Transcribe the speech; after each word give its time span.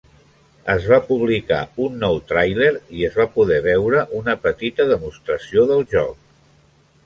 Es 0.75 0.85
va 0.91 0.97
publicar 1.09 1.59
un 1.89 1.99
nou 2.05 2.17
tràiler 2.33 2.71
i 3.01 3.05
es 3.09 3.19
va 3.21 3.27
poder 3.37 3.61
veure 3.69 4.03
una 4.23 4.37
petita 4.49 4.91
demostració 4.97 5.71
del 5.75 5.89
joc. 5.97 6.21